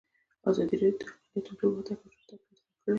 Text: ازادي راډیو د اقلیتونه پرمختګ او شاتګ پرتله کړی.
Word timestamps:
ازادي 0.49 0.75
راډیو 0.81 0.97
د 0.99 1.03
اقلیتونه 1.15 1.55
پرمختګ 1.59 1.97
او 2.01 2.09
شاتګ 2.13 2.37
پرتله 2.37 2.37
کړی. 2.43 2.63